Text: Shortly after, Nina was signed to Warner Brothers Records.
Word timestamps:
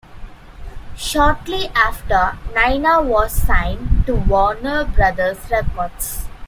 Shortly 0.97 1.67
after, 1.75 2.35
Nina 2.55 3.03
was 3.03 3.31
signed 3.31 4.07
to 4.07 4.15
Warner 4.15 4.83
Brothers 4.83 5.37
Records. 5.51 6.25